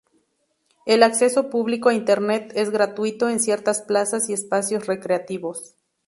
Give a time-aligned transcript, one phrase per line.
[0.87, 5.75] El acceso público a Internet es gratuito en ciertas plazas y espacios recreativos.